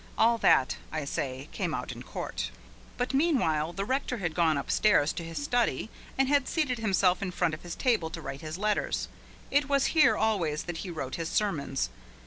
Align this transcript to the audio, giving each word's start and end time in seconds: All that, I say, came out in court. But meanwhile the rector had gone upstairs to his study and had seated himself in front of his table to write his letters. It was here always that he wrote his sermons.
All 0.17 0.39
that, 0.39 0.77
I 0.91 1.05
say, 1.05 1.47
came 1.51 1.75
out 1.75 1.91
in 1.91 2.01
court. 2.01 2.49
But 2.97 3.13
meanwhile 3.13 3.71
the 3.71 3.85
rector 3.85 4.17
had 4.17 4.33
gone 4.33 4.57
upstairs 4.57 5.13
to 5.13 5.23
his 5.23 5.43
study 5.43 5.91
and 6.17 6.27
had 6.27 6.47
seated 6.47 6.79
himself 6.79 7.21
in 7.21 7.29
front 7.29 7.53
of 7.53 7.61
his 7.61 7.75
table 7.75 8.09
to 8.09 8.19
write 8.19 8.41
his 8.41 8.57
letters. 8.57 9.09
It 9.51 9.69
was 9.69 9.85
here 9.93 10.17
always 10.17 10.63
that 10.63 10.77
he 10.77 10.89
wrote 10.89 11.17
his 11.17 11.29
sermons. 11.29 11.91